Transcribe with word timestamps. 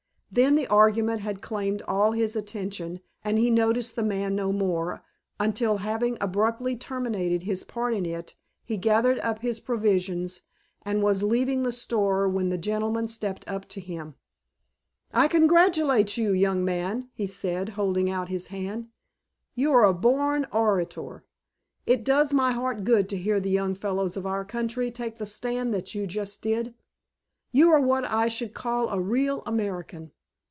Then 0.33 0.55
the 0.55 0.67
argument 0.67 1.19
had 1.19 1.41
claimed 1.41 1.81
all 1.89 2.13
his 2.13 2.37
attention 2.37 3.01
and 3.21 3.37
he 3.37 3.49
noticed 3.51 3.97
the 3.97 4.01
man 4.01 4.33
no 4.33 4.53
more, 4.53 5.03
until, 5.41 5.79
having 5.79 6.17
abruptly 6.21 6.77
terminated 6.77 7.41
his 7.41 7.65
part 7.65 7.93
in 7.93 8.05
it 8.05 8.33
he 8.63 8.77
gathered 8.77 9.19
up 9.19 9.39
his 9.39 9.59
provisions 9.59 10.43
and 10.83 11.03
was 11.03 11.21
leaving 11.21 11.63
the 11.63 11.73
store 11.73 12.29
when 12.29 12.47
the 12.47 12.57
gentleman 12.57 13.09
stepped 13.09 13.45
up 13.45 13.65
to 13.65 13.81
him. 13.81 14.15
"I 15.13 15.27
congratulate 15.27 16.15
you, 16.15 16.31
young 16.31 16.63
man," 16.63 17.09
he 17.13 17.27
said, 17.27 17.67
holding 17.67 18.09
out 18.09 18.29
his 18.29 18.47
hand. 18.47 18.87
"You 19.53 19.73
are 19.73 19.83
a 19.83 19.93
born 19.93 20.47
orator. 20.53 21.25
It 21.85 22.05
does 22.05 22.31
my 22.31 22.53
heart 22.53 22.85
good 22.85 23.09
to 23.09 23.17
hear 23.17 23.41
the 23.41 23.49
young 23.49 23.75
fellows 23.75 24.15
of 24.15 24.25
our 24.25 24.45
country 24.45 24.91
take 24.91 25.17
the 25.17 25.25
stand 25.25 25.73
that 25.73 25.93
you 25.93 26.07
just 26.07 26.41
did. 26.41 26.73
You 27.51 27.69
are 27.73 27.81
what 27.81 28.05
I 28.05 28.29
should 28.29 28.53
call 28.53 28.87
a 28.87 28.97
real 29.01 29.43
American. 29.45 30.13